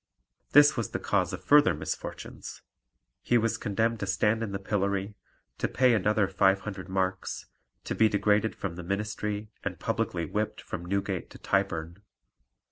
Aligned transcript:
This 0.53 0.75
was 0.75 0.89
the 0.89 0.99
cause 0.99 1.31
of 1.31 1.43
further 1.43 1.75
misfortunes; 1.75 2.63
he 3.21 3.37
was 3.37 3.55
condemned 3.59 3.99
to 3.99 4.07
stand 4.07 4.41
in 4.41 4.51
the 4.51 4.57
pillory, 4.57 5.13
to 5.59 5.67
pay 5.67 5.93
another 5.93 6.27
five 6.27 6.61
hundred 6.61 6.89
marks, 6.89 7.45
to 7.83 7.93
be 7.93 8.09
degraded 8.09 8.55
from 8.55 8.77
the 8.77 8.83
ministry, 8.83 9.51
and 9.63 9.79
publicly 9.79 10.25
whipped 10.25 10.59
from 10.59 10.85
Newgate 10.85 11.29
to 11.29 11.37
Tyburn. 11.37 12.01